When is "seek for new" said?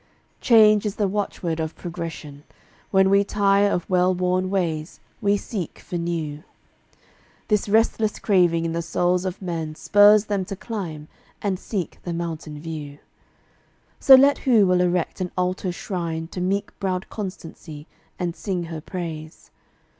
5.37-6.43